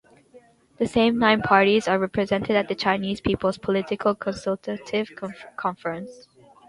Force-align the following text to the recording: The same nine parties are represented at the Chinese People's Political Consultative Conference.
The 0.77 0.87
same 0.87 1.19
nine 1.19 1.43
parties 1.43 1.87
are 1.87 1.99
represented 1.99 2.55
at 2.55 2.67
the 2.67 2.73
Chinese 2.73 3.21
People's 3.21 3.59
Political 3.59 4.15
Consultative 4.15 5.09
Conference. 5.55 6.27